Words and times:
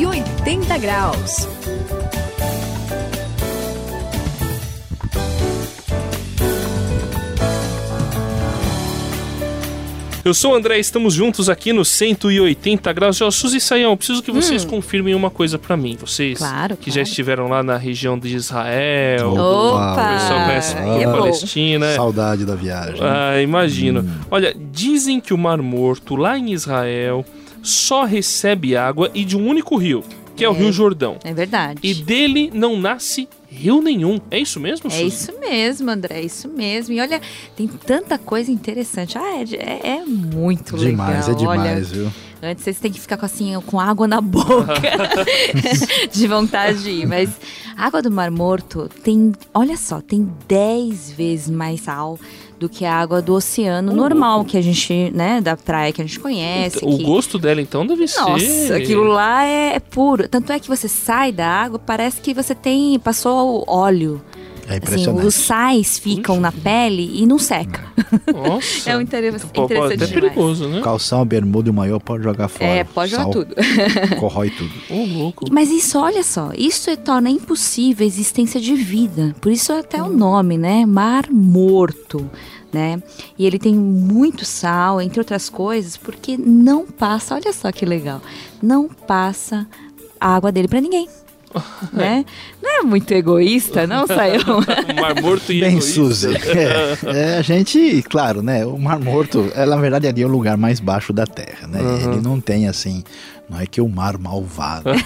180 0.00 0.78
graus. 0.78 1.46
Eu 10.24 10.32
sou 10.32 10.52
o 10.52 10.54
André, 10.54 10.78
estamos 10.78 11.12
juntos 11.12 11.50
aqui 11.50 11.74
no 11.74 11.84
180 11.84 12.90
graus. 12.94 13.18
Já, 13.18 13.30
Suzy 13.30 13.58
e 13.58 13.60
Sayão, 13.60 13.94
preciso 13.94 14.22
que 14.22 14.32
vocês 14.32 14.64
hum. 14.64 14.68
confirmem 14.68 15.14
uma 15.14 15.28
coisa 15.28 15.58
para 15.58 15.76
mim. 15.76 15.98
Vocês 16.00 16.38
claro, 16.38 16.78
que 16.78 16.84
claro. 16.84 16.94
já 16.94 17.02
estiveram 17.02 17.48
lá 17.48 17.62
na 17.62 17.76
região 17.76 18.18
de 18.18 18.34
Israel, 18.34 19.34
Opa! 19.34 20.14
pessoal 20.14 20.46
conhece 20.46 20.76
a 20.78 21.10
Palestina. 21.10 21.94
Saudade 21.94 22.46
da 22.46 22.54
viagem. 22.54 23.02
Ah, 23.02 23.38
imagino. 23.42 24.00
Hum. 24.00 24.20
Olha, 24.30 24.56
dizem 24.72 25.20
que 25.20 25.34
o 25.34 25.38
Mar 25.38 25.58
Morto, 25.58 26.16
lá 26.16 26.38
em 26.38 26.54
Israel, 26.54 27.22
só 27.62 28.04
recebe 28.04 28.76
água 28.76 29.10
e 29.14 29.24
de 29.24 29.36
um 29.36 29.46
único 29.46 29.76
rio, 29.76 30.02
que 30.36 30.44
é, 30.44 30.46
é 30.46 30.50
o 30.50 30.52
Rio 30.52 30.72
Jordão. 30.72 31.18
É 31.24 31.32
verdade. 31.32 31.80
E 31.82 31.94
dele 31.94 32.50
não 32.52 32.78
nasce 32.78 33.28
rio 33.50 33.82
nenhum. 33.82 34.20
É 34.30 34.38
isso 34.38 34.60
mesmo, 34.60 34.90
É 34.90 35.02
isso 35.02 35.32
mesmo, 35.40 35.90
André, 35.90 36.20
é 36.20 36.22
isso 36.22 36.48
mesmo. 36.48 36.94
E 36.94 37.00
olha, 37.00 37.20
tem 37.56 37.66
tanta 37.66 38.16
coisa 38.16 38.50
interessante. 38.50 39.18
Ah, 39.18 39.36
é, 39.36 39.44
é, 39.56 39.96
é 39.98 40.04
muito 40.04 40.76
demais, 40.76 41.26
legal. 41.26 41.52
É 41.54 41.56
demais, 41.56 41.92
olha, 41.92 42.02
viu? 42.02 42.12
Antes 42.42 42.64
vocês 42.64 42.78
têm 42.78 42.90
que 42.90 42.98
ficar 42.98 43.18
com 43.18 43.26
assim, 43.26 43.52
com 43.66 43.78
água 43.78 44.08
na 44.08 44.20
boca, 44.20 44.72
de 46.10 46.26
vontade 46.26 46.82
de 46.82 46.90
ir. 46.90 47.06
Mas 47.06 47.28
a 47.76 47.86
água 47.86 48.00
do 48.00 48.10
Mar 48.10 48.30
Morto 48.30 48.88
tem, 49.02 49.32
olha 49.52 49.76
só, 49.76 50.00
tem 50.00 50.30
10 50.48 51.10
vezes 51.12 51.50
mais 51.50 51.82
sal 51.82 52.18
do 52.60 52.68
que 52.68 52.84
a 52.84 52.94
água 52.94 53.22
do 53.22 53.32
oceano 53.32 53.90
normal 53.94 54.44
que 54.44 54.58
a 54.58 54.60
gente, 54.60 55.10
né, 55.14 55.40
da 55.40 55.56
praia 55.56 55.92
que 55.94 56.02
a 56.02 56.04
gente 56.04 56.20
conhece. 56.20 56.78
O 56.82 56.98
que... 56.98 57.04
gosto 57.04 57.38
dela 57.38 57.62
então 57.62 57.86
deve 57.86 58.02
Nossa, 58.02 58.38
ser. 58.38 58.60
Nossa, 58.60 58.76
aquilo 58.76 59.04
lá 59.04 59.46
é, 59.46 59.76
é 59.76 59.80
puro. 59.80 60.28
Tanto 60.28 60.52
é 60.52 60.60
que 60.60 60.68
você 60.68 60.86
sai 60.86 61.32
da 61.32 61.48
água, 61.48 61.78
parece 61.78 62.20
que 62.20 62.34
você 62.34 62.54
tem 62.54 62.98
passou 62.98 63.64
óleo. 63.66 64.22
É 64.70 64.76
impressionante. 64.76 65.18
Assim, 65.18 65.26
os 65.26 65.34
sais 65.34 65.98
ficam 65.98 66.36
Puxa. 66.36 66.40
na 66.40 66.52
pele 66.52 67.20
e 67.20 67.26
não 67.26 67.40
seca. 67.40 67.82
Nossa. 68.32 68.88
é 68.90 68.96
um 68.96 69.00
interessante. 69.00 69.52
Pô, 69.52 69.64
é 69.64 69.96
perigoso, 69.96 70.68
né? 70.68 70.80
Calção, 70.80 71.26
bermuda 71.26 71.68
e 71.68 71.72
o 71.72 71.74
maior 71.74 71.98
pode 71.98 72.22
jogar 72.22 72.46
fora. 72.46 72.70
É, 72.70 72.84
pode 72.84 73.10
jogar 73.10 73.24
Sal 73.24 73.32
tudo. 73.32 73.54
corrói 74.20 74.50
tudo. 74.50 74.70
Ô, 74.88 75.04
louco. 75.04 75.46
Mas 75.50 75.70
isso, 75.70 75.98
olha 75.98 76.22
só, 76.22 76.52
isso 76.56 76.96
torna 76.98 77.28
impossível 77.28 78.04
a 78.04 78.06
existência 78.06 78.60
de 78.60 78.76
vida. 78.76 79.34
Por 79.40 79.50
isso 79.50 79.72
até 79.72 80.00
o 80.00 80.08
nome, 80.08 80.56
né? 80.56 80.86
Mar 80.86 81.24
Morto. 81.28 82.30
Né? 82.72 83.02
E 83.36 83.44
ele 83.44 83.58
tem 83.58 83.74
muito 83.74 84.44
sal, 84.44 85.00
entre 85.00 85.18
outras 85.18 85.50
coisas, 85.50 85.96
porque 85.96 86.36
não 86.36 86.86
passa, 86.86 87.34
olha 87.34 87.52
só 87.52 87.72
que 87.72 87.84
legal, 87.84 88.22
não 88.62 88.86
passa 88.86 89.66
a 90.20 90.36
água 90.36 90.52
dele 90.52 90.68
para 90.68 90.80
ninguém. 90.80 91.08
né? 91.92 92.24
Não 92.62 92.80
é 92.80 92.82
muito 92.82 93.10
egoísta, 93.12 93.86
não, 93.86 94.06
Saião? 94.06 94.60
Mar 95.00 95.20
Morto 95.20 95.52
e 95.52 95.60
Bem, 95.60 95.70
egoísta. 95.70 95.92
Suzy, 95.92 96.28
é, 96.46 97.34
é, 97.34 97.38
a 97.38 97.42
gente, 97.42 98.02
claro, 98.08 98.42
né? 98.42 98.64
O 98.64 98.78
Mar 98.78 98.98
Morto, 98.98 99.50
é, 99.54 99.66
na 99.66 99.76
verdade, 99.76 100.06
ali 100.06 100.22
é 100.22 100.26
o 100.26 100.28
lugar 100.28 100.56
mais 100.56 100.80
baixo 100.80 101.12
da 101.12 101.26
Terra, 101.26 101.66
né? 101.66 101.80
Uhum. 101.80 102.12
Ele 102.12 102.20
não 102.20 102.40
tem, 102.40 102.68
assim, 102.68 103.02
não 103.48 103.60
é 103.60 103.66
que 103.66 103.80
o 103.80 103.88
mar 103.88 104.16
malvado, 104.16 104.90
né? 104.90 104.98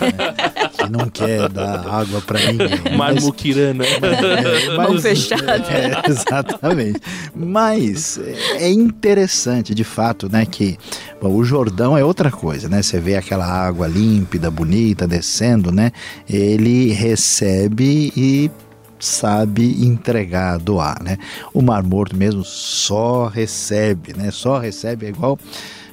Que 0.86 0.92
não 0.92 1.08
quer 1.08 1.48
dar 1.48 1.86
água 1.88 2.20
para 2.20 2.38
ninguém. 2.40 2.68
Mar 2.96 3.14
mas- 3.14 3.24
Muquirana. 3.24 3.84
é, 3.84 4.76
Mão 4.76 4.98
fechada. 5.00 5.52
é, 5.72 6.10
exatamente. 6.10 7.00
Mas 7.34 8.18
é 8.54 8.70
interessante, 8.70 9.74
de 9.74 9.84
fato, 9.84 10.30
né, 10.30 10.46
que 10.46 10.78
bom, 11.20 11.32
o 11.34 11.44
Jordão 11.44 11.96
é 11.96 12.04
outra 12.04 12.30
coisa, 12.30 12.68
né? 12.68 12.82
Você 12.82 12.98
vê 13.00 13.16
aquela 13.16 13.46
água 13.46 13.86
límpida, 13.86 14.50
bonita, 14.50 15.06
descendo, 15.06 15.70
né? 15.72 15.92
Ele 16.28 16.92
recebe 16.92 18.12
e 18.16 18.50
sabe 18.98 19.84
entregar, 19.84 20.58
doar, 20.58 21.02
né? 21.02 21.18
O 21.52 21.60
Mar 21.60 21.82
Morto 21.82 22.16
mesmo 22.16 22.44
só 22.44 23.26
recebe, 23.26 24.14
né? 24.16 24.30
Só 24.30 24.58
recebe, 24.58 25.06
é 25.06 25.08
igual 25.10 25.38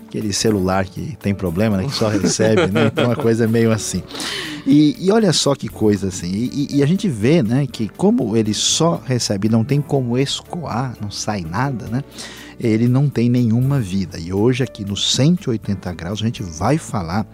aquele 0.08 0.32
celular 0.34 0.86
que 0.86 1.18
tem 1.22 1.34
problema, 1.34 1.78
né? 1.78 1.86
Que 1.86 1.94
só 1.94 2.08
recebe, 2.10 2.68
né? 2.72 2.88
Então 2.88 3.06
uma 3.06 3.16
coisa 3.16 3.48
meio 3.48 3.72
assim. 3.72 4.04
E, 4.66 4.96
e 5.00 5.12
olha 5.12 5.34
só 5.34 5.56
que 5.56 5.68
coisa 5.68 6.08
assim. 6.08 6.32
E, 6.32 6.78
e 6.78 6.84
a 6.84 6.86
gente 6.86 7.08
vê, 7.08 7.42
né, 7.42 7.68
que 7.68 7.88
como 7.90 8.36
ele 8.36 8.54
só 8.54 9.02
recebe, 9.06 9.50
não 9.50 9.64
tem 9.64 9.82
como 9.82 10.18
escoar, 10.18 10.96
não 11.02 11.10
sai 11.10 11.42
nada, 11.42 11.88
né? 11.88 12.04
Ele 12.60 12.88
não 12.88 13.10
tem 13.10 13.30
nenhuma 13.30 13.80
vida. 13.80 14.20
E 14.20 14.32
hoje 14.32 14.64
aqui 14.64 14.86
no 14.86 14.96
180 14.96 15.94
graus 15.94 16.22
a 16.22 16.26
gente 16.26 16.44
vai 16.44 16.78
falar 16.78 17.26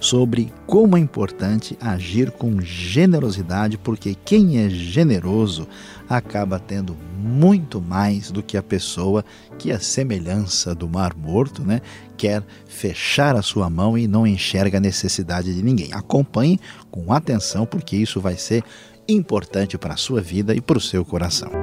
sobre 0.00 0.52
como 0.66 0.96
é 0.96 1.00
importante 1.00 1.76
agir 1.80 2.30
com 2.30 2.60
generosidade, 2.60 3.78
porque 3.78 4.16
quem 4.24 4.58
é 4.58 4.68
generoso 4.68 5.66
acaba 6.08 6.58
tendo 6.58 6.96
muito 7.18 7.80
mais 7.80 8.30
do 8.30 8.42
que 8.42 8.56
a 8.56 8.62
pessoa 8.62 9.24
que 9.58 9.70
a 9.70 9.78
semelhança 9.78 10.74
do 10.74 10.88
mar 10.88 11.14
morto, 11.16 11.62
né, 11.62 11.80
quer 12.16 12.42
fechar 12.66 13.36
a 13.36 13.42
sua 13.42 13.70
mão 13.70 13.96
e 13.96 14.06
não 14.06 14.26
enxerga 14.26 14.78
a 14.78 14.80
necessidade 14.80 15.54
de 15.54 15.62
ninguém. 15.62 15.92
Acompanhe 15.92 16.58
com 16.90 17.12
atenção, 17.12 17.64
porque 17.64 17.96
isso 17.96 18.20
vai 18.20 18.36
ser 18.36 18.64
importante 19.08 19.78
para 19.78 19.94
a 19.94 19.96
sua 19.96 20.20
vida 20.20 20.54
e 20.54 20.60
para 20.60 20.78
o 20.78 20.80
seu 20.80 21.04
coração. 21.04 21.61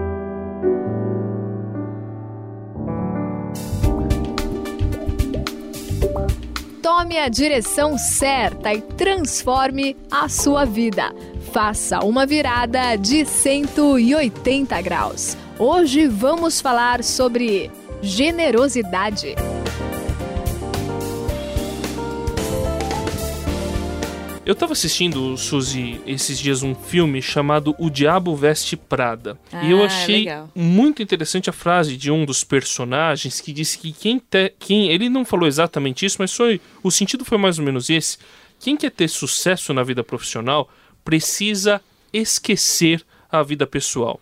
Tome 7.00 7.18
a 7.18 7.30
direção 7.30 7.98
certa 7.98 8.74
e 8.74 8.82
transforme 8.82 9.96
a 10.12 10.28
sua 10.28 10.66
vida. 10.66 11.16
Faça 11.54 12.02
uma 12.02 12.26
virada 12.26 12.98
de 12.98 13.24
180 13.24 14.82
graus. 14.82 15.38
Hoje 15.58 16.08
vamos 16.08 16.60
falar 16.60 17.02
sobre 17.02 17.72
generosidade. 18.02 19.34
Eu 24.50 24.56
tava 24.56 24.74
assistindo, 24.74 25.38
Suzy, 25.38 26.02
esses 26.08 26.40
dias 26.40 26.64
um 26.64 26.74
filme 26.74 27.22
chamado 27.22 27.76
O 27.78 27.88
Diabo 27.88 28.36
Veste 28.36 28.76
Prada. 28.76 29.38
e 29.62 29.70
eu 29.70 29.84
Ah, 29.84 29.86
achei 29.86 30.22
legal. 30.22 30.50
muito 30.56 31.04
interessante 31.04 31.52
a 31.52 31.54
frase 31.54 31.96
de 31.96 32.10
um 32.10 32.26
dos 32.26 32.44
personagens 32.44 33.40
que 33.40 33.54
disse 33.54 33.78
que 33.78 33.94
quem, 33.94 34.18
te, 34.18 34.52
quem. 34.58 34.90
Ele 34.90 35.08
não 35.08 35.24
falou 35.24 35.48
exatamente 35.48 36.04
isso, 36.04 36.16
mas 36.18 36.34
foi. 36.34 36.60
O 36.82 36.90
sentido 36.90 37.24
foi 37.24 37.38
mais 37.38 37.60
ou 37.60 37.64
menos 37.64 37.92
esse. 37.92 38.18
Quem 38.60 38.76
quer 38.76 38.90
ter 38.90 39.08
sucesso 39.08 39.72
na 39.72 39.84
vida 39.84 40.04
profissional 40.04 40.68
precisa 41.06 41.80
esquecer 42.12 43.06
a 43.32 43.44
vida 43.44 43.68
pessoal. 43.68 44.20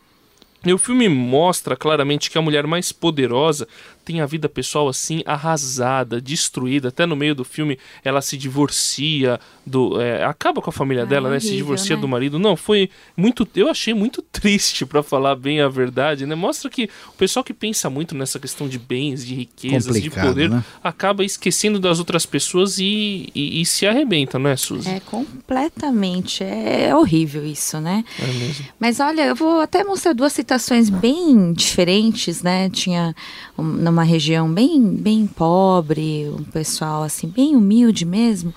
E 0.65 0.73
o 0.73 0.77
filme 0.77 1.07
mostra 1.07 1.77
claramente 1.77 2.29
que 2.29 2.37
a 2.37 2.41
mulher 2.41 2.67
mais 2.67 2.91
poderosa 2.91 3.65
tem 4.07 4.21
a 4.21 4.25
vida 4.25 4.47
pessoal 4.47 4.87
assim 4.87 5.21
arrasada, 5.25 6.21
destruída. 6.21 6.87
Até 6.87 7.05
no 7.05 7.13
meio 7.15 7.35
do 7.35 7.43
filme 7.43 7.77
ela 8.05 8.21
se 8.21 8.37
divorcia 8.37 9.37
do, 9.65 9.99
é, 10.01 10.23
acaba 10.23 10.61
com 10.61 10.69
a 10.69 10.73
família 10.73 11.03
Ah, 11.03 11.05
dela, 11.05 11.29
né? 11.29 11.41
Se 11.41 11.47
horrível, 11.47 11.65
divorcia 11.65 11.95
né? 11.97 12.01
do 12.01 12.07
marido. 12.07 12.39
Não, 12.39 12.55
foi 12.55 12.89
muito, 13.17 13.45
eu 13.53 13.69
achei 13.69 13.93
muito 13.93 14.21
triste 14.21 14.85
para 14.85 15.03
falar 15.03 15.35
bem 15.35 15.59
a 15.59 15.67
verdade, 15.67 16.25
né? 16.25 16.35
Mostra 16.35 16.69
que 16.69 16.89
o 17.09 17.17
pessoal 17.17 17.43
que 17.43 17.53
pensa 17.53 17.89
muito 17.89 18.15
nessa 18.15 18.39
questão 18.39 18.69
de 18.69 18.79
bens, 18.79 19.25
de 19.25 19.35
riquezas, 19.35 19.93
Complicado, 19.95 20.23
de 20.23 20.27
poder, 20.29 20.49
né? 20.49 20.63
acaba 20.81 21.25
esquecendo 21.25 21.79
das 21.79 21.99
outras 21.99 22.25
pessoas 22.25 22.79
e, 22.79 23.29
e, 23.35 23.61
e 23.61 23.65
se 23.65 23.85
arrebenta, 23.85 24.39
não 24.39 24.49
é, 24.49 24.55
Suzy? 24.55 24.87
É 24.89 25.01
completamente. 25.01 26.43
É 26.43 26.95
horrível 26.95 27.45
isso, 27.45 27.79
né? 27.81 28.05
É 28.21 28.25
mesmo. 28.27 28.65
Mas 28.79 28.99
olha, 29.01 29.25
eu 29.25 29.35
vou 29.35 29.59
até 29.59 29.83
mostrar 29.83 30.13
duas 30.13 30.31
citações 30.31 30.89
bem 30.89 31.51
diferentes, 31.51 32.41
né? 32.41 32.69
Tinha 32.69 33.13
um- 33.57 33.63
numa 33.97 34.03
região 34.03 34.53
bem, 34.53 34.79
bem 34.79 35.25
pobre, 35.25 36.29
um 36.29 36.43
pessoal 36.43 37.01
assim, 37.01 37.27
bem 37.27 37.55
humilde 37.55 38.05
mesmo. 38.05 38.53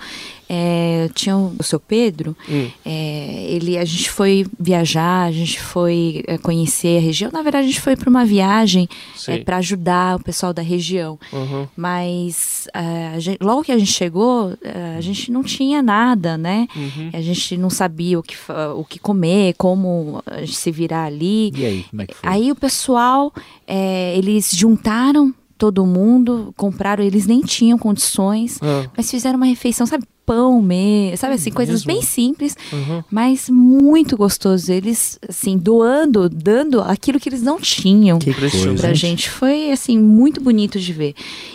É, 0.52 1.08
tinha 1.14 1.36
o, 1.36 1.54
o 1.60 1.62
seu 1.62 1.78
Pedro, 1.78 2.36
Hum. 2.48 2.68
é, 2.84 3.44
ele, 3.48 3.78
a 3.78 3.84
gente 3.84 4.10
foi 4.10 4.44
viajar, 4.58 5.26
a 5.26 5.30
gente 5.32 5.60
foi 5.60 6.24
é, 6.26 6.36
conhecer 6.38 6.98
a 6.98 7.00
região. 7.00 7.30
Na 7.32 7.40
verdade, 7.40 7.66
a 7.66 7.68
gente 7.68 7.80
foi 7.80 7.94
para 7.94 8.10
uma 8.10 8.24
viagem 8.24 8.88
Sei. 9.14 9.44
para 9.44 9.58
ajudar 9.58 10.16
o 10.16 10.24
pessoal 10.24 10.52
da 10.52 10.60
região. 10.60 11.16
Uhum. 11.32 11.68
Mas 11.76 12.66
é, 12.74 13.20
gente- 13.20 13.38
logo 13.40 13.62
que 13.62 13.70
a 13.70 13.78
gente 13.78 13.92
chegou, 13.92 14.52
é, 14.62 14.96
a 14.96 15.00
gente 15.00 15.30
não 15.30 15.44
tinha 15.44 15.80
nada, 15.80 16.36
né? 16.36 16.66
Uhum. 16.74 17.10
A 17.12 17.20
gente 17.20 17.56
não 17.56 17.70
sabia 17.70 18.18
o 18.18 18.22
que, 18.22 18.34
o 18.76 18.84
que 18.84 18.98
comer, 18.98 19.54
como 19.56 20.20
a 20.26 20.40
gente 20.40 20.56
se 20.56 20.72
virar 20.72 21.04
ali. 21.04 21.52
E 21.54 21.64
aí, 21.64 21.84
como 21.90 22.02
é 22.02 22.06
que 22.06 22.14
foi? 22.14 22.28
Aí 22.28 22.50
o 22.50 22.56
pessoal, 22.56 23.32
é, 23.68 24.16
eles 24.18 24.50
juntaram 24.52 25.32
todo 25.56 25.84
mundo, 25.84 26.54
compraram, 26.56 27.04
eles 27.04 27.26
nem 27.26 27.40
tinham 27.42 27.78
condições, 27.78 28.58
Ah. 28.62 28.88
mas 28.96 29.10
fizeram 29.10 29.36
uma 29.36 29.44
refeição, 29.44 29.86
sabe, 29.86 30.04
pão 30.30 30.62
mesmo, 30.62 31.16
sabe 31.16 31.34
assim, 31.34 31.50
coisas 31.50 31.84
Mesmo? 31.84 31.92
bem 32.00 32.02
simples, 32.08 32.56
Uhum. 32.72 33.02
mas 33.10 33.50
muito 33.50 34.16
gostoso. 34.16 34.70
Eles, 34.72 35.18
assim, 35.28 35.58
doando, 35.58 36.28
dando 36.28 36.80
aquilo 36.80 37.18
que 37.18 37.28
eles 37.28 37.42
não 37.42 37.58
tinham 37.60 38.18
Que 38.20 38.32
coisa. 38.32 38.74
pra 38.74 38.94
gente. 38.94 39.28
Foi, 39.28 39.72
assim, 39.72 39.98
muito 39.98 40.40
bonito 40.40 40.78
de 40.78 40.92
ver. 40.92 41.14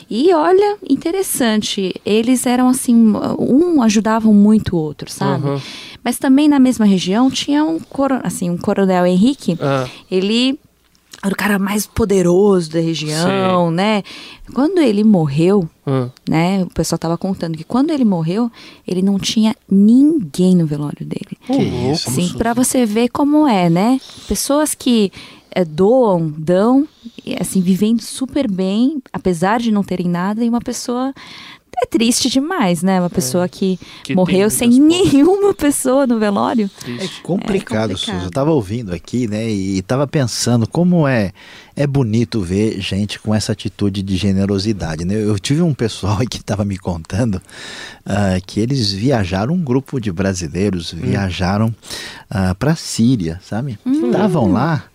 E 0.09 0.33
olha, 0.33 0.77
interessante, 0.89 1.93
eles 2.05 2.45
eram, 2.45 2.67
assim, 2.67 3.13
um 3.39 3.81
ajudavam 3.81 4.33
muito 4.33 4.75
o 4.75 4.79
outro, 4.79 5.09
sabe? 5.09 5.47
Uhum. 5.47 5.61
Mas 6.03 6.17
também 6.17 6.47
na 6.49 6.59
mesma 6.59 6.85
região 6.85 7.31
tinha 7.31 7.63
um, 7.63 7.79
coro, 7.79 8.19
assim, 8.23 8.49
um 8.49 8.57
coronel 8.57 9.05
Henrique, 9.05 9.57
Ah, 9.61 9.87
ele 10.11 10.59
era 11.23 11.33
o 11.33 11.37
cara 11.37 11.57
mais 11.57 11.85
poderoso 11.85 12.71
da 12.71 12.79
região, 12.79 13.71
né? 13.71 14.03
Quando 14.53 14.79
ele 14.79 15.03
morreu, 15.03 15.67
ah. 15.85 16.09
né? 16.27 16.63
O 16.63 16.69
pessoal 16.69 16.99
tava 16.99 17.17
contando 17.17 17.57
que 17.57 17.63
quando 17.63 17.91
ele 17.91 18.05
morreu, 18.05 18.51
ele 18.87 19.01
não 19.01 19.17
tinha 19.17 19.55
ninguém 19.69 20.55
no 20.55 20.65
velório 20.65 21.05
dele. 21.05 21.37
Que 21.45 21.53
louco. 21.53 21.93
isso, 21.93 22.09
Assim, 22.09 22.33
para 22.37 22.53
você 22.53 22.85
ver 22.85 23.09
como 23.09 23.47
é, 23.47 23.69
né? 23.69 23.99
Pessoas 24.27 24.75
que 24.75 25.11
eh, 25.51 25.65
doam, 25.65 26.33
dão, 26.37 26.87
e, 27.25 27.35
assim, 27.39 27.61
vivendo 27.61 28.01
super 28.01 28.49
bem, 28.49 29.01
apesar 29.11 29.59
de 29.59 29.71
não 29.71 29.83
terem 29.83 30.07
nada, 30.07 30.43
e 30.43 30.49
uma 30.49 30.61
pessoa 30.61 31.13
é 31.81 31.85
triste 31.85 32.29
demais, 32.29 32.81
né? 32.81 32.99
Uma 32.99 33.09
pessoa 33.09 33.47
que, 33.47 33.77
Que 34.03 34.07
tem 34.07 34.15
morreu 34.15 34.49
sem 34.49 34.69
nenhuma 34.79 35.53
pessoa 35.53 36.07
no 36.07 36.19
velório. 36.19 36.69
É 36.81 36.83
Triste. 36.83 37.21
complicado, 37.21 37.91
É 37.91 37.93
complicado. 37.93 37.97
Suzy. 37.97 38.25
Eu 38.25 38.31
tava 38.31 38.51
ouvindo 38.51 38.93
aqui, 38.93 39.27
né, 39.27 39.49
e 39.49 39.81
tava 39.81 40.07
pensando 40.07 40.67
como 40.67 41.07
é 41.07 41.31
é 41.77 41.85
bonito 41.85 42.39
ver 42.39 42.79
gente 42.79 43.19
com 43.19 43.35
essa 43.35 43.51
atitude 43.51 44.01
de 44.01 44.15
generosidade, 44.15 45.03
né? 45.03 45.15
Eu 45.15 45.37
tive 45.37 45.61
um 45.61 45.73
pessoal 45.73 46.19
que 46.29 46.41
tava 46.41 46.63
me 46.63 46.77
contando 46.77 47.41
ah, 48.05 48.39
que 48.45 48.61
eles 48.61 48.93
viajaram, 48.93 49.53
um 49.53 49.61
grupo 49.61 49.99
de 49.99 50.09
brasileiros 50.11 50.93
viajaram 50.93 51.75
para 52.57 52.71
a 52.71 52.75
Síria, 52.75 53.41
sabe? 53.43 53.77
Estavam 53.85 54.51
lá 54.51 54.85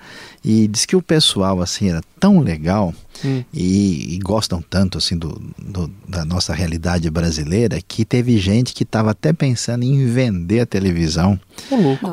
e 0.45 0.67
diz 0.69 0.87
que 0.87 0.97
o 0.97 1.03
pessoal 1.03 1.61
assim 1.61 1.91
era 1.91 2.01
tão 2.19 2.41
legal 2.41 2.95
Hum. 3.23 3.45
e, 3.53 4.15
e 4.15 4.19
gostam 4.21 4.63
tanto 4.63 4.97
assim 4.97 5.15
do, 5.15 5.29
do- 5.59 5.91
da 6.09 6.25
nossa 6.25 6.55
realidade 6.55 7.11
brasileira 7.11 7.79
que 7.87 8.03
teve 8.03 8.39
gente 8.39 8.73
que 8.73 8.83
estava 8.83 9.11
até 9.11 9.31
pensando 9.31 9.83
em 9.83 10.07
vender 10.07 10.61
a 10.61 10.65
televisão 10.67 11.39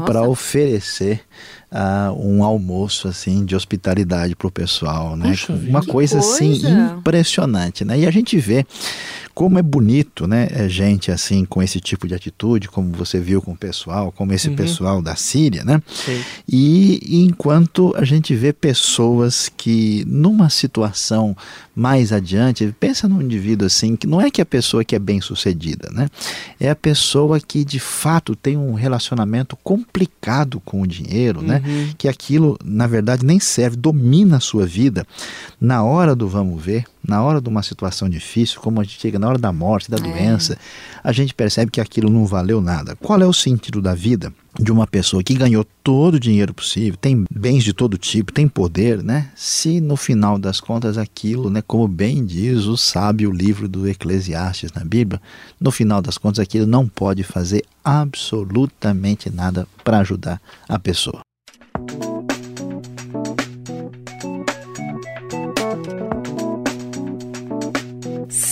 para 0.06 0.24
oferecer 0.28 1.22
ah, 1.72 2.12
um 2.18 2.44
almoço 2.44 3.08
assim 3.08 3.46
de 3.46 3.56
hospitalidade 3.56 4.36
para 4.36 4.48
o 4.48 4.52
pessoal, 4.52 5.16
né? 5.16 5.30
Puxa 5.30 5.54
Uma 5.54 5.82
coisa, 5.86 6.20
assim 6.20 6.60
coisa. 6.60 6.96
impressionante, 7.00 7.86
né? 7.86 8.00
E 8.00 8.06
a 8.06 8.12
gente 8.12 8.38
vê 8.38 8.66
como 9.38 9.60
é 9.60 9.62
bonito, 9.62 10.26
né? 10.26 10.48
é 10.50 10.68
Gente 10.68 11.12
assim 11.12 11.46
com 11.46 11.62
esse 11.62 11.80
tipo 11.80 12.08
de 12.08 12.16
atitude, 12.16 12.68
como 12.70 12.92
você 12.92 13.20
viu 13.20 13.40
com 13.40 13.52
o 13.52 13.56
pessoal, 13.56 14.12
como 14.12 14.34
esse 14.34 14.50
Uhum. 14.50 14.56
pessoal 14.56 15.00
da 15.00 15.16
Síria, 15.16 15.64
né? 15.64 15.80
Sim. 15.94 16.20
E, 16.52 17.24
enquanto 17.24 17.94
a 17.96 18.04
gente 18.04 18.34
vê 18.36 18.52
pessoas 18.52 19.48
que, 19.56 20.04
numa 20.08 20.50
situação 20.50 21.38
mais 21.76 22.12
adiante, 22.12 22.74
pensa 22.80 23.08
num 23.08 23.22
indivíduo 23.22 23.68
assim, 23.68 23.96
que 23.96 24.08
não 24.08 24.20
é 24.20 24.32
que 24.32 24.42
a 24.42 24.46
pessoa 24.46 24.84
que 24.84 24.96
é 24.96 25.00
bem 25.00 25.22
sucedida, 25.22 25.88
né? 25.94 26.10
É 26.60 26.72
a 26.72 26.76
pessoa 26.76 27.40
que 27.40 27.64
de 27.64 27.80
fato 27.80 28.36
tem 28.36 28.58
um 28.58 28.74
relacionamento 28.74 29.56
complicado 29.64 30.60
com 30.66 30.82
o 30.82 30.88
dinheiro, 30.88 31.44
né? 31.44 31.62
Uhum. 31.64 31.94
Que 31.96 32.08
aquilo, 32.08 32.58
na 32.66 32.88
verdade, 32.88 33.24
nem 33.24 33.40
serve, 33.40 33.78
domina 33.78 34.38
a 34.38 34.40
sua 34.40 34.66
vida. 34.66 35.06
Na 35.62 35.84
hora 35.84 36.16
do 36.16 36.28
vamos 36.28 36.60
ver, 36.60 36.86
na 37.08 37.24
hora 37.24 37.42
de 37.42 37.48
uma 37.50 37.64
situação 37.64 38.10
difícil, 38.10 38.60
como 38.60 38.82
a 38.82 38.84
gente 38.84 39.00
chega 39.00 39.18
na 39.18 39.28
hora 39.28 39.38
da 39.38 39.52
morte, 39.54 39.90
da 39.90 39.98
É. 39.98 40.02
doença, 40.02 40.58
a 41.04 41.12
gente 41.12 41.34
percebe 41.34 41.72
que 41.72 41.80
aquilo 41.82 42.10
não 42.10 42.26
valeu 42.26 42.60
nada. 42.62 42.96
Qual 42.98 43.20
é 43.22 43.26
o 43.26 43.34
sentido 43.34 43.82
da 43.82 43.96
vida? 43.96 44.34
de 44.60 44.72
uma 44.72 44.88
pessoa 44.88 45.22
que 45.24 45.36
ganhou 45.36 45.64
todo 45.84 46.16
o 46.16 46.20
dinheiro 46.20 46.52
possível, 46.52 46.98
tem 47.00 47.26
bens 47.30 47.64
de 47.64 47.74
todo 47.74 47.96
tipo, 47.96 48.32
tem 48.32 48.48
poder, 48.48 49.04
né? 49.04 49.30
Se 49.36 49.80
no 49.80 49.96
final 49.96 50.40
das 50.40 50.60
contas 50.60 50.98
aquilo, 50.98 51.48
né, 51.48 51.62
como 51.62 51.88
bem 51.88 52.26
diz 52.26 52.66
o 52.66 52.76
sábio 52.76 53.32
livro 53.32 53.68
do 53.68 53.88
Eclesiastes 53.88 54.72
na 54.74 54.84
Bíblia, 54.84 55.22
no 55.62 55.70
final 55.70 56.02
das 56.02 56.18
contas 56.18 56.40
aquilo 56.40 56.66
não 56.66 56.88
pode 56.88 57.22
fazer 57.22 57.64
absolutamente 57.84 59.30
nada 59.30 59.68
para 59.84 60.00
ajudar 60.00 60.42
a 60.68 60.80
pessoa. 60.80 61.22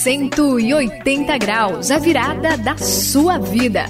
Cento 0.06 0.60
e 0.60 0.72
oitenta 0.72 1.36
graus, 1.36 1.90
a 1.90 1.98
virada 1.98 2.56
da 2.56 2.78
sua 2.78 3.40
vida. 3.40 3.86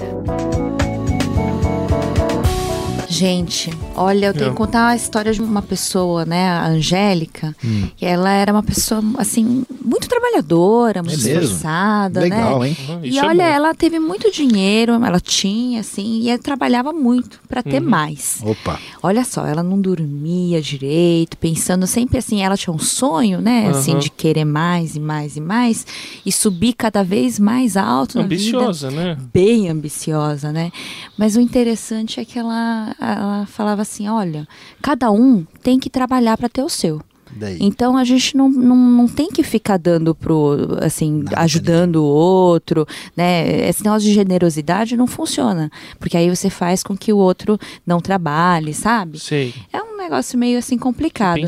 Gente, 3.06 3.70
olha, 3.96 4.26
eu 4.26 4.32
tenho 4.34 4.46
É. 4.46 4.50
que 4.50 4.56
contar 4.56 4.88
a 4.88 4.96
história 4.96 5.32
de 5.32 5.40
uma 5.40 5.62
pessoa, 5.62 6.24
né, 6.24 6.48
a 6.48 6.66
Angélica, 6.66 7.54
que 7.96 8.04
ela 8.04 8.30
era 8.30 8.52
uma 8.52 8.62
pessoa, 8.62 9.02
assim, 9.18 9.64
muito 9.84 10.08
trabalhadora, 10.08 11.02
muito 11.02 11.22
mesmo? 11.22 11.40
esforçada, 11.42 12.20
Legal, 12.20 12.60
né? 12.60 12.68
hein? 12.68 12.76
Uhum, 12.88 13.00
E 13.04 13.18
é 13.18 13.24
olha, 13.24 13.44
bom. 13.44 13.50
ela 13.50 13.74
teve 13.74 13.98
muito 13.98 14.30
dinheiro, 14.30 14.92
ela 14.92 15.20
tinha, 15.20 15.80
assim, 15.80 16.20
e 16.20 16.28
ela 16.30 16.38
trabalhava 16.38 16.92
muito 16.92 17.40
para 17.48 17.62
ter 17.62 17.82
Uhum. 17.82 17.88
mais. 17.88 18.40
Opa, 18.44 18.78
Olha 19.02 19.24
só, 19.24 19.46
ela 19.46 19.62
não 19.62 19.80
dormia 19.80 20.60
direito, 20.60 21.36
pensando 21.38 21.86
sempre 21.86 22.18
assim, 22.18 22.42
ela 22.42 22.56
tinha 22.56 22.74
um 22.74 22.78
sonho, 22.78 23.40
né, 23.40 23.68
assim, 23.68 23.92
Aham. 23.92 24.00
de 24.00 24.10
querer 24.10 24.44
mais 24.44 24.96
e 24.96 25.00
mais 25.00 25.36
e 25.36 25.40
mais, 25.40 25.86
e 26.24 26.32
subir 26.32 26.72
cada 26.72 27.02
vez 27.04 27.38
mais 27.38 27.76
alto 27.76 28.18
na 28.18 28.24
vida 28.26 28.58
Ambiciosa, 28.58 28.90
né? 28.90 29.16
bem 29.32 29.68
ambiciosa, 29.68 30.52
né? 30.52 30.70
Mas 31.16 31.36
o 31.36 31.40
interessante 31.40 32.18
é 32.20 32.24
que 32.24 32.38
ela, 32.38 32.94
ela 33.00 33.46
falava 33.46 33.84
assim: 33.86 34.08
olha, 34.08 34.46
cada 34.82 35.10
um 35.10 35.44
tem 35.62 35.78
que 35.78 35.88
trabalhar 35.88 36.36
para 36.36 36.48
ter 36.48 36.62
o 36.62 36.68
seu. 36.68 37.00
daí. 37.32 37.58
Então 37.60 37.96
a 37.96 38.04
gente 38.04 38.36
não, 38.36 38.48
não, 38.48 38.76
não 38.76 39.08
tem 39.08 39.28
que 39.28 39.42
ficar 39.42 39.76
dando 39.76 40.14
pro, 40.14 40.78
assim, 40.80 41.22
Nada, 41.22 41.40
ajudando 41.40 41.96
o 41.96 42.04
outro, 42.04 42.86
né? 43.16 43.68
Esse 43.68 43.84
negócio 43.84 44.08
de 44.08 44.14
generosidade 44.14 44.96
não 44.96 45.06
funciona. 45.06 45.70
Porque 45.98 46.16
aí 46.16 46.28
você 46.28 46.50
faz 46.50 46.82
com 46.82 46.96
que 46.96 47.12
o 47.12 47.18
outro 47.18 47.58
não 47.86 48.00
trabalhe, 48.00 48.74
sabe? 48.74 49.18
Sei. 49.18 49.54
É 49.72 49.82
um 49.82 49.96
negócio 49.96 50.38
meio 50.38 50.58
assim 50.58 50.78
complicado. 50.78 51.40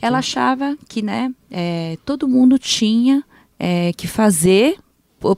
Ela 0.00 0.16
né? 0.16 0.18
achava 0.18 0.76
que, 0.88 1.02
né, 1.02 1.32
é, 1.50 1.98
todo 2.04 2.28
mundo 2.28 2.58
tinha 2.58 3.22
é, 3.58 3.92
que 3.92 4.06
fazer 4.06 4.76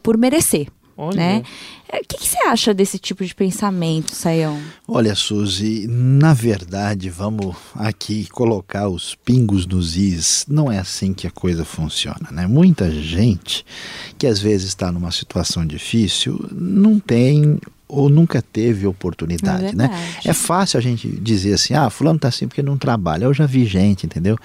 por 0.02 0.18
merecer, 0.18 0.68
Olha. 0.98 1.16
né? 1.16 1.42
É, 1.88 1.98
O 2.00 2.04
que, 2.06 2.18
que 2.18 2.28
você 2.28 2.38
acha 2.48 2.74
desse 2.74 2.98
tipo 2.98 3.24
de 3.24 3.32
pensamento, 3.34 4.14
Saião? 4.14 4.60
Olha, 4.86 5.14
Suzy, 5.14 5.86
na 5.88 6.34
verdade, 6.34 7.08
vamos 7.08 7.54
aqui 7.76 8.26
colocar 8.28 8.88
os 8.88 9.14
pingos 9.14 9.64
nos 9.64 9.96
is. 9.96 10.44
Não 10.48 10.70
é 10.70 10.78
assim 10.78 11.14
que 11.14 11.26
a 11.26 11.30
coisa 11.30 11.64
funciona, 11.64 12.28
né? 12.32 12.46
Muita 12.48 12.90
gente 12.90 13.64
que 14.18 14.26
às 14.26 14.40
vezes 14.40 14.66
está 14.68 14.90
numa 14.90 15.12
situação 15.12 15.64
difícil 15.64 16.48
não 16.52 16.98
tem 16.98 17.58
ou 17.88 18.08
nunca 18.10 18.42
teve 18.42 18.86
oportunidade, 18.86 19.66
É 19.68 19.72
né? 19.72 19.90
É 20.24 20.32
fácil 20.34 20.78
a 20.78 20.80
gente 20.82 21.08
dizer 21.08 21.54
assim, 21.54 21.72
ah, 21.74 21.88
fulano 21.88 22.18
tá 22.18 22.28
assim 22.28 22.46
porque 22.46 22.62
não 22.62 22.76
trabalha. 22.76 23.24
Eu 23.24 23.32
já 23.34 23.46
vi 23.46 23.64
gente, 23.64 24.04
entendeu? 24.04 24.36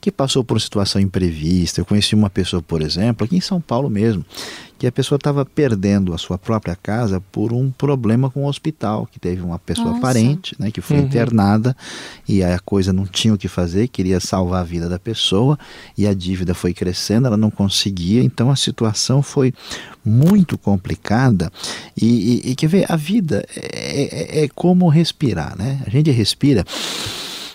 Que 0.00 0.10
passou 0.10 0.42
por 0.44 0.54
uma 0.54 0.60
situação 0.60 1.00
imprevista. 1.00 1.80
Eu 1.80 1.84
conheci 1.84 2.14
uma 2.14 2.28
pessoa, 2.30 2.60
por 2.62 2.82
exemplo, 2.82 3.24
aqui 3.24 3.36
em 3.36 3.40
São 3.40 3.60
Paulo 3.60 3.88
mesmo, 3.90 4.24
que 4.78 4.86
a 4.86 4.92
pessoa 4.92 5.16
estava 5.16 5.44
perdendo 5.44 6.14
a 6.14 6.18
sua 6.18 6.38
própria 6.38 6.76
casa 6.76 7.20
por 7.32 7.52
um 7.52 7.68
problema 7.70 8.30
com 8.30 8.44
o 8.44 8.48
hospital, 8.48 9.08
que 9.10 9.18
teve 9.18 9.42
uma 9.42 9.58
pessoa 9.58 9.88
Nossa. 9.88 10.00
parente, 10.00 10.54
né, 10.58 10.70
que 10.70 10.80
foi 10.80 10.98
Uhum. 10.98 11.04
internada 11.04 11.76
e 12.28 12.44
aí 12.44 12.52
a 12.52 12.60
coisa 12.60 12.92
não 12.92 13.04
tinha 13.04 13.34
o 13.34 13.38
que 13.38 13.48
fazer, 13.48 13.88
queria 13.88 14.20
salvar 14.20 14.60
a 14.60 14.64
vida 14.64 14.88
da 14.88 14.98
pessoa 14.98 15.58
e 15.96 16.06
a 16.06 16.14
dívida 16.14 16.54
foi 16.54 16.72
crescendo, 16.72 17.26
ela 17.26 17.36
não 17.36 17.50
conseguia, 17.50 18.22
então 18.22 18.50
a 18.52 18.56
situação 18.56 19.20
foi 19.20 19.52
muito 20.08 20.56
complicada 20.58 21.50
e, 21.96 22.42
e- 22.46 22.50
e 22.50 22.54
quer 22.54 22.68
ver, 22.68 22.86
a 22.90 22.96
vida 22.96 23.44
é, 23.56 24.40
é- 24.40 24.44
é 24.44 24.48
como 24.54 24.88
respirar, 24.88 25.56
né? 25.56 25.80
A 25.86 25.90
gente 25.90 26.10
respira 26.10 26.64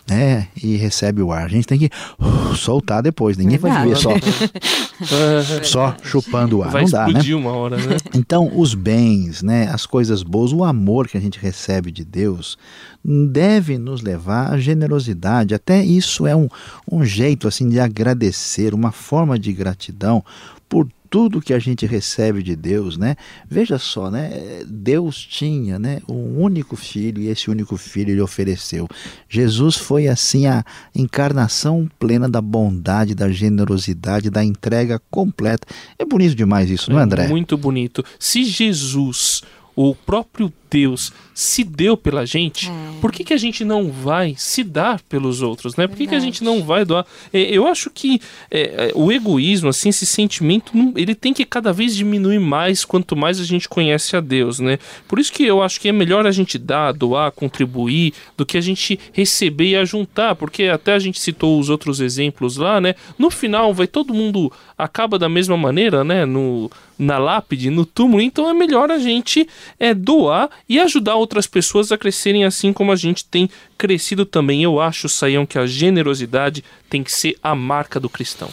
né, 0.06 0.50
e 0.62 0.76
recebe 0.76 1.22
o 1.22 1.32
ar. 1.32 1.46
A 1.46 1.48
gente 1.48 1.66
tem 1.66 1.80
que 1.80 1.90
uh, 2.20 2.54
soltar 2.58 3.02
depois. 3.02 3.38
Ninguém 3.38 3.58
vai 3.58 3.84
viver 3.84 3.96
só, 3.96 4.10
só 5.64 5.96
chupando 6.04 6.58
o 6.58 6.64
ar. 6.64 6.72
Vai 6.72 6.84
não 6.84 6.90
dá, 6.92 7.04
né? 7.04 7.08
explodir 7.08 7.38
uma 7.38 7.52
hora, 7.52 7.78
né? 7.78 7.96
Então, 8.14 8.52
os 8.54 8.74
bens, 8.74 9.42
né, 9.42 9.70
as 9.72 9.86
coisas 9.86 10.22
boas, 10.22 10.52
o 10.52 10.62
amor 10.64 11.08
que 11.08 11.18
a 11.18 11.22
gente 11.22 11.40
recebe 11.40 11.90
de 11.90 12.04
Deus 12.04 12.58
deve 13.04 13.78
nos 13.78 14.02
levar 14.02 14.52
à 14.54 14.58
generosidade. 14.58 15.56
Até 15.56 15.82
isso 15.84 16.28
é 16.28 16.36
um, 16.36 16.50
um 16.92 17.06
jeito 17.06 17.48
assim 17.48 17.70
de 17.70 17.80
agradecer, 17.80 18.74
uma 18.74 18.92
forma 18.92 19.40
de 19.40 19.54
gratidão 19.54 20.24
por 20.68 20.86
tudo 21.14 21.40
que 21.40 21.54
a 21.54 21.60
gente 21.60 21.86
recebe 21.86 22.42
de 22.42 22.56
Deus, 22.56 22.98
né? 22.98 23.16
Veja 23.48 23.78
só, 23.78 24.10
né? 24.10 24.64
Deus 24.68 25.16
tinha, 25.24 25.78
né, 25.78 26.02
um 26.10 26.42
único 26.42 26.76
filho 26.76 27.22
e 27.22 27.28
esse 27.28 27.52
único 27.52 27.78
filho 27.78 28.10
ele 28.10 28.20
ofereceu. 28.20 28.88
Jesus 29.30 29.76
foi 29.76 30.08
assim 30.08 30.48
a 30.48 30.66
encarnação 30.96 31.88
plena 32.00 32.28
da 32.28 32.42
bondade, 32.42 33.14
da 33.14 33.30
generosidade, 33.30 34.32
da 34.32 34.44
entrega 34.44 35.00
completa. 35.12 35.68
É 36.00 36.04
bonito 36.04 36.34
demais 36.34 36.72
isso, 36.72 36.92
não 36.92 37.00
é, 37.00 37.04
André? 37.04 37.28
Muito 37.28 37.56
bonito. 37.60 38.04
Se 38.18 38.44
Jesus, 38.44 39.44
o 39.76 39.96
próprio 39.96 40.52
Deus 40.74 41.14
se 41.36 41.64
deu 41.64 41.96
pela 41.96 42.26
gente, 42.26 42.68
é. 42.68 42.72
por 43.00 43.12
que, 43.12 43.24
que 43.24 43.34
a 43.34 43.38
gente 43.38 43.64
não 43.64 43.92
vai 43.92 44.34
se 44.38 44.64
dar 44.64 45.02
pelos 45.04 45.42
outros, 45.42 45.76
né? 45.76 45.88
Por 45.88 45.96
que, 45.96 46.08
que 46.08 46.16
a 46.16 46.20
gente 46.20 46.44
não 46.44 46.64
vai 46.64 46.84
doar? 46.84 47.06
É, 47.32 47.42
eu 47.42 47.68
acho 47.68 47.92
que 47.92 48.20
é, 48.50 48.62
é, 48.62 48.92
o 48.96 49.12
egoísmo, 49.12 49.70
assim, 49.70 49.90
esse 49.90 50.06
sentimento, 50.06 50.72
ele 50.96 51.14
tem 51.14 51.32
que 51.32 51.46
cada 51.46 51.72
vez 51.72 51.96
diminuir 51.96 52.40
mais 52.40 52.84
quanto 52.84 53.16
mais 53.16 53.40
a 53.40 53.44
gente 53.44 53.70
conhece 53.70 54.16
a 54.16 54.20
Deus, 54.20 54.60
né? 54.60 54.80
Por 55.08 55.20
isso 55.20 55.32
que 55.32 55.44
eu 55.44 55.62
acho 55.62 55.80
que 55.80 55.90
é 55.90 55.92
melhor 55.92 56.26
a 56.26 56.32
gente 56.32 56.58
dar, 56.58 56.92
doar, 56.92 57.32
contribuir, 57.32 58.14
do 58.36 58.46
que 58.46 58.58
a 58.58 58.62
gente 58.62 59.00
receber 59.12 59.70
e 59.70 59.76
ajuntar, 59.76 60.36
porque 60.36 60.64
até 60.64 60.94
a 60.94 61.00
gente 61.00 61.20
citou 61.20 61.60
os 61.60 61.70
outros 61.70 62.00
exemplos 62.00 62.58
lá, 62.58 62.82
né? 62.82 62.96
No 63.18 63.30
final 63.30 63.74
vai 63.74 63.86
todo 63.86 64.14
mundo 64.14 64.52
acaba 64.78 65.20
da 65.20 65.30
mesma 65.30 65.58
maneira, 65.58 66.04
né? 66.04 66.26
No, 66.26 66.70
na 66.98 67.18
lápide, 67.18 67.70
no 67.70 67.86
túmulo, 67.86 68.22
então 68.22 68.50
é 68.50 68.54
melhor 68.54 68.92
a 68.92 69.00
gente 69.00 69.48
é, 69.80 69.94
doar 69.94 70.50
e 70.68 70.80
ajudar 70.80 71.16
outras 71.16 71.48
pessoas 71.48 71.92
a 71.92 71.98
crescerem 71.98 72.46
assim 72.46 72.74
como 72.74 72.92
a 72.92 72.96
gente 72.96 73.26
tem 73.26 73.50
crescido 73.78 74.26
também. 74.26 74.64
Eu 74.64 74.80
acho, 74.80 75.10
Saião, 75.10 75.46
que 75.46 75.58
a 75.58 75.66
generosidade 75.66 76.64
tem 76.90 77.04
que 77.04 77.12
ser 77.12 77.38
a 77.42 77.56
marca 77.56 78.00
do 78.00 78.10
cristão. 78.10 78.50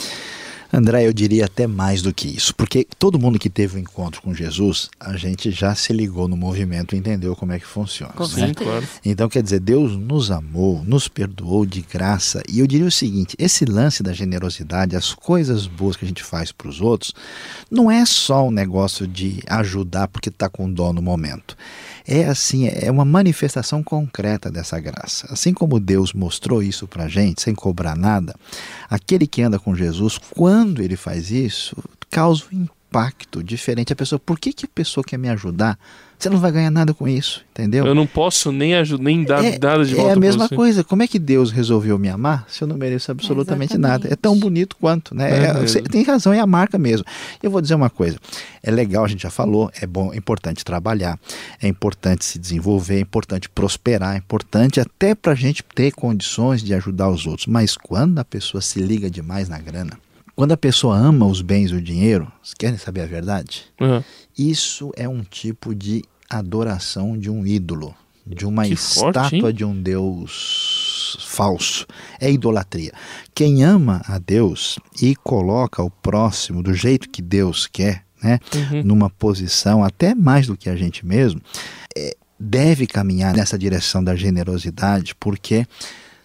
André, 0.72 1.06
eu 1.06 1.12
diria 1.12 1.46
até 1.46 1.66
mais 1.66 2.00
do 2.00 2.14
que 2.14 2.28
isso, 2.28 2.54
porque 2.54 2.86
todo 2.98 3.18
mundo 3.18 3.38
que 3.38 3.50
teve 3.50 3.76
um 3.76 3.80
encontro 3.80 4.22
com 4.22 4.32
Jesus, 4.32 4.88
a 5.00 5.16
gente 5.16 5.50
já 5.50 5.74
se 5.74 5.92
ligou 5.92 6.28
no 6.28 6.36
movimento 6.36 6.94
e 6.94 6.98
entendeu 6.98 7.34
como 7.34 7.52
é 7.52 7.58
que 7.58 7.66
funciona. 7.66 8.12
Com 8.12 8.26
né? 8.28 8.54
claro. 8.54 8.86
Então, 9.04 9.28
quer 9.28 9.42
dizer, 9.42 9.58
Deus 9.58 9.96
nos 9.96 10.30
amou, 10.30 10.84
nos 10.84 11.08
perdoou 11.08 11.66
de 11.66 11.82
graça. 11.82 12.40
E 12.48 12.60
eu 12.60 12.66
diria 12.66 12.86
o 12.86 12.90
seguinte: 12.90 13.34
esse 13.38 13.64
lance 13.64 14.02
da 14.02 14.12
generosidade, 14.12 14.94
as 14.94 15.12
coisas 15.12 15.66
boas 15.66 15.96
que 15.96 16.04
a 16.04 16.08
gente 16.08 16.22
faz 16.22 16.52
para 16.52 16.68
os 16.68 16.80
outros, 16.80 17.12
não 17.70 17.90
é 17.90 18.06
só 18.06 18.46
um 18.46 18.50
negócio 18.52 19.08
de 19.08 19.42
ajudar 19.48 20.06
porque 20.06 20.28
está 20.28 20.48
com 20.48 20.72
dó 20.72 20.92
no 20.92 21.02
momento 21.02 21.56
é 22.10 22.24
assim, 22.24 22.66
é 22.66 22.90
uma 22.90 23.04
manifestação 23.04 23.84
concreta 23.84 24.50
dessa 24.50 24.80
graça. 24.80 25.28
Assim 25.30 25.54
como 25.54 25.78
Deus 25.78 26.12
mostrou 26.12 26.60
isso 26.60 26.88
para 26.88 27.04
a 27.04 27.08
gente, 27.08 27.40
sem 27.40 27.54
cobrar 27.54 27.96
nada, 27.96 28.34
aquele 28.88 29.28
que 29.28 29.40
anda 29.40 29.60
com 29.60 29.76
Jesus, 29.76 30.18
quando 30.18 30.59
ele 30.82 30.96
faz 30.96 31.30
isso, 31.30 31.76
causa 32.10 32.44
um 32.52 32.66
impacto 32.90 33.42
diferente. 33.42 33.92
A 33.92 33.96
pessoa, 33.96 34.18
por 34.18 34.38
que, 34.38 34.52
que 34.52 34.66
a 34.66 34.68
pessoa 34.68 35.04
quer 35.04 35.16
me 35.16 35.28
ajudar? 35.28 35.78
Você 36.18 36.28
não 36.28 36.38
vai 36.38 36.52
ganhar 36.52 36.70
nada 36.70 36.92
com 36.92 37.08
isso, 37.08 37.42
entendeu? 37.50 37.86
Eu 37.86 37.94
não 37.94 38.06
posso 38.06 38.52
nem 38.52 38.74
ajudar, 38.74 39.02
nem 39.02 39.24
dar 39.24 39.42
é, 39.42 39.58
nada 39.58 39.84
de 39.86 39.94
volta. 39.94 40.10
É 40.10 40.12
a 40.12 40.20
mesma 40.20 40.50
coisa. 40.50 40.84
Como 40.84 41.02
é 41.02 41.06
que 41.06 41.18
Deus 41.18 41.50
resolveu 41.50 41.98
me 41.98 42.10
amar 42.10 42.44
se 42.46 42.62
eu 42.62 42.68
não 42.68 42.76
mereço 42.76 43.10
absolutamente 43.10 43.76
é 43.76 43.78
nada? 43.78 44.06
É 44.12 44.14
tão 44.14 44.38
bonito 44.38 44.76
quanto, 44.76 45.14
né? 45.14 45.30
É, 45.30 45.44
é 45.46 45.54
você 45.54 45.80
tem 45.80 46.02
razão, 46.02 46.30
é 46.30 46.38
a 46.38 46.46
marca 46.46 46.76
mesmo. 46.76 47.06
Eu 47.42 47.50
vou 47.50 47.62
dizer 47.62 47.74
uma 47.74 47.88
coisa. 47.88 48.18
É 48.62 48.70
legal, 48.70 49.02
a 49.02 49.08
gente 49.08 49.22
já 49.22 49.30
falou, 49.30 49.70
é 49.80 49.86
bom, 49.86 50.12
é 50.12 50.16
importante 50.18 50.62
trabalhar, 50.62 51.18
é 51.62 51.66
importante 51.66 52.22
se 52.22 52.38
desenvolver, 52.38 52.96
é 52.96 53.00
importante 53.00 53.48
prosperar, 53.48 54.14
é 54.14 54.18
importante 54.18 54.78
até 54.78 55.14
para 55.14 55.32
a 55.32 55.36
gente 55.36 55.64
ter 55.74 55.92
condições 55.92 56.62
de 56.62 56.74
ajudar 56.74 57.08
os 57.08 57.26
outros. 57.26 57.46
Mas 57.46 57.78
quando 57.78 58.18
a 58.18 58.24
pessoa 58.26 58.60
se 58.60 58.78
liga 58.78 59.10
demais 59.10 59.48
na 59.48 59.58
grana, 59.58 59.92
quando 60.40 60.52
a 60.52 60.56
pessoa 60.56 60.96
ama 60.96 61.26
os 61.26 61.42
bens 61.42 61.70
e 61.70 61.74
o 61.74 61.82
dinheiro, 61.82 62.26
vocês 62.42 62.54
querem 62.54 62.78
saber 62.78 63.02
a 63.02 63.06
verdade? 63.06 63.66
Uhum. 63.78 64.02
Isso 64.38 64.90
é 64.96 65.06
um 65.06 65.22
tipo 65.22 65.74
de 65.74 66.02
adoração 66.30 67.18
de 67.18 67.28
um 67.28 67.46
ídolo, 67.46 67.94
de 68.26 68.46
uma 68.46 68.64
que 68.64 68.72
estátua 68.72 69.28
forte, 69.28 69.52
de 69.52 69.66
um 69.66 69.82
Deus 69.82 71.26
falso. 71.28 71.86
É 72.18 72.32
idolatria. 72.32 72.90
Quem 73.34 73.62
ama 73.62 74.00
a 74.06 74.18
Deus 74.18 74.78
e 75.02 75.14
coloca 75.14 75.82
o 75.82 75.90
próximo 75.90 76.62
do 76.62 76.72
jeito 76.72 77.10
que 77.10 77.20
Deus 77.20 77.66
quer, 77.66 78.06
né, 78.22 78.38
uhum. 78.54 78.82
numa 78.82 79.10
posição 79.10 79.84
até 79.84 80.14
mais 80.14 80.46
do 80.46 80.56
que 80.56 80.70
a 80.70 80.74
gente 80.74 81.04
mesmo, 81.04 81.42
é, 81.94 82.16
deve 82.38 82.86
caminhar 82.86 83.36
nessa 83.36 83.58
direção 83.58 84.02
da 84.02 84.16
generosidade, 84.16 85.14
porque, 85.16 85.66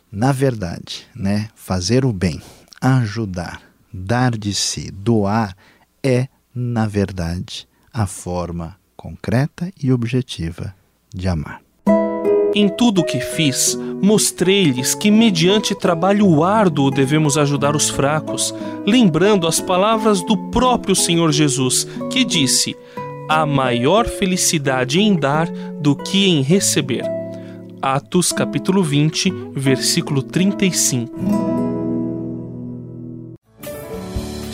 na 0.10 0.32
verdade, 0.32 1.06
né, 1.14 1.50
fazer 1.54 2.06
o 2.06 2.14
bem, 2.14 2.42
ajudar, 2.80 3.75
dar 3.96 4.38
de 4.38 4.54
si, 4.54 4.92
doar, 4.92 5.56
é, 6.04 6.28
na 6.54 6.86
verdade, 6.86 7.68
a 7.94 8.06
forma 8.06 8.76
concreta 8.96 9.72
e 9.82 9.92
objetiva 9.92 10.76
de 11.14 11.28
amar. 11.28 11.62
Em 12.54 12.70
tudo 12.70 13.02
o 13.02 13.04
que 13.04 13.20
fiz, 13.20 13.78
mostrei-lhes 14.02 14.96
que, 14.96 15.12
mediante 15.12 15.76
trabalho 15.76 16.44
árduo, 16.44 16.90
devemos 16.90 17.38
ajudar 17.38 17.76
os 17.76 17.90
fracos, 17.90 18.54
lembrando 18.86 19.46
as 19.46 19.60
palavras 19.60 20.22
do 20.22 20.38
próprio 20.52 20.96
Senhor 20.96 21.32
Jesus, 21.34 21.86
que 22.10 22.24
disse: 22.24 22.76
Há 23.28 23.46
maior 23.46 24.08
felicidade 24.08 25.02
em 25.02 25.16
dar 25.16 25.50
do 25.82 25.96
que 25.96 26.28
em 26.28 26.42
receber. 26.42 27.04
Atos 27.82 28.32
capítulo 28.32 28.82
20, 28.82 29.32
versículo 29.54 30.24
35. 30.24 31.45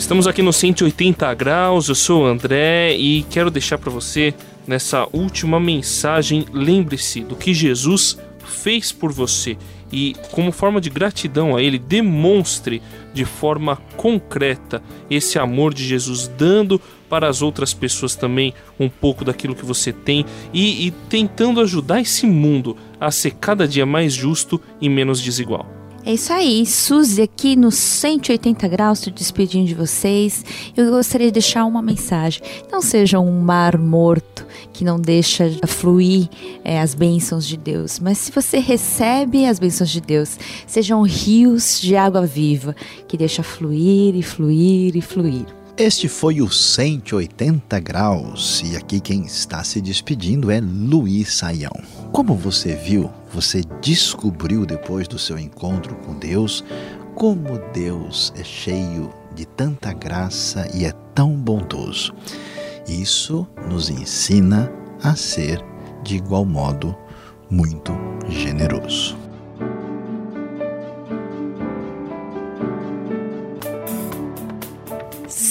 Estamos 0.02 0.26
aqui 0.26 0.42
no 0.42 0.52
180 0.52 1.32
graus, 1.34 1.88
eu 1.88 1.94
sou 1.94 2.24
o 2.24 2.26
André 2.26 2.96
e 2.96 3.22
quero 3.30 3.52
deixar 3.52 3.78
para 3.78 3.88
você 3.88 4.34
nessa 4.66 5.06
última 5.12 5.60
mensagem, 5.60 6.44
lembre-se 6.52 7.20
do 7.20 7.36
que 7.36 7.54
Jesus 7.54 8.18
fez 8.44 8.90
por 8.90 9.12
você 9.12 9.56
e 9.92 10.16
como 10.32 10.50
forma 10.50 10.80
de 10.80 10.90
gratidão 10.90 11.54
a 11.54 11.62
ele, 11.62 11.78
demonstre 11.78 12.82
de 13.14 13.24
forma 13.24 13.76
concreta 13.96 14.82
esse 15.08 15.38
amor 15.38 15.72
de 15.72 15.86
Jesus 15.86 16.26
dando 16.26 16.80
para 17.08 17.28
as 17.28 17.40
outras 17.40 17.72
pessoas 17.72 18.16
também 18.16 18.52
um 18.80 18.88
pouco 18.88 19.24
daquilo 19.24 19.54
que 19.54 19.64
você 19.64 19.92
tem 19.92 20.26
e, 20.52 20.88
e 20.88 20.90
tentando 21.08 21.60
ajudar 21.60 22.00
esse 22.00 22.26
mundo 22.26 22.76
a 22.98 23.12
ser 23.12 23.34
cada 23.34 23.68
dia 23.68 23.86
mais 23.86 24.12
justo 24.12 24.60
e 24.80 24.88
menos 24.88 25.22
desigual. 25.22 25.81
É 26.04 26.14
isso 26.14 26.32
aí, 26.32 26.66
Suzy 26.66 27.22
aqui 27.22 27.54
no 27.54 27.70
180 27.70 28.66
graus, 28.66 28.98
estou 28.98 29.12
despedindo 29.12 29.68
de 29.68 29.74
vocês. 29.74 30.44
Eu 30.76 30.90
gostaria 30.90 31.28
de 31.28 31.34
deixar 31.34 31.64
uma 31.64 31.80
mensagem. 31.80 32.42
Não 32.72 32.82
seja 32.82 33.20
um 33.20 33.40
mar 33.40 33.78
morto 33.78 34.44
que 34.72 34.84
não 34.84 34.98
deixa 34.98 35.48
fluir 35.68 36.28
é, 36.64 36.80
as 36.80 36.92
bênçãos 36.94 37.46
de 37.46 37.56
Deus, 37.56 38.00
mas 38.00 38.18
se 38.18 38.32
você 38.32 38.58
recebe 38.58 39.46
as 39.46 39.60
bênçãos 39.60 39.90
de 39.90 40.00
Deus, 40.00 40.38
sejam 40.66 41.02
rios 41.02 41.80
de 41.80 41.94
água 41.94 42.26
viva 42.26 42.74
que 43.06 43.16
deixa 43.16 43.44
fluir 43.44 44.16
e 44.16 44.22
fluir 44.22 44.96
e 44.96 45.00
fluir. 45.00 45.61
Este 45.76 46.06
foi 46.06 46.42
o 46.42 46.50
180 46.50 47.80
graus 47.80 48.62
e 48.62 48.76
aqui 48.76 49.00
quem 49.00 49.22
está 49.22 49.64
se 49.64 49.80
despedindo 49.80 50.50
é 50.50 50.60
Luiz 50.60 51.32
Saião. 51.32 51.72
Como 52.12 52.34
você 52.34 52.74
viu, 52.76 53.10
você 53.32 53.62
descobriu 53.80 54.66
depois 54.66 55.08
do 55.08 55.18
seu 55.18 55.38
encontro 55.38 55.94
com 55.96 56.12
Deus 56.18 56.62
como 57.14 57.58
Deus 57.72 58.34
é 58.36 58.44
cheio 58.44 59.10
de 59.34 59.46
tanta 59.46 59.94
graça 59.94 60.68
e 60.74 60.84
é 60.84 60.92
tão 61.14 61.32
bondoso. 61.32 62.12
Isso 62.86 63.48
nos 63.66 63.88
ensina 63.88 64.70
a 65.02 65.16
ser 65.16 65.64
de 66.04 66.16
igual 66.16 66.44
modo 66.44 66.94
muito 67.50 67.92
generoso. 68.28 69.21